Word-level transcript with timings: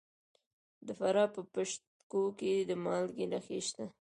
د 0.85 0.87
فراه 0.99 1.29
په 1.35 1.41
پشت 1.53 1.81
کوه 2.11 2.29
کې 2.39 2.53
د 2.69 2.71
مالګې 2.83 3.25
نښې 3.31 3.59
شته. 3.67 3.85